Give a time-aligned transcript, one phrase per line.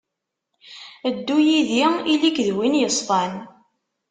[1.15, 3.33] Ddu yid-i, ili-k d win yeṣfan.